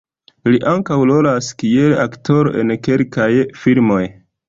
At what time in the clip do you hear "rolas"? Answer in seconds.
1.09-1.51